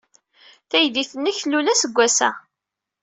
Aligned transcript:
Taydit-nnek 0.69 1.37
tlul 1.43 1.67
aseggas-a. 1.73 2.29